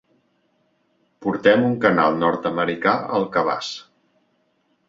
Portem 1.25 1.67
un 1.69 1.77
canal 1.85 2.17
nord-americà 2.23 2.97
al 3.19 3.29
cabàs. 3.37 3.73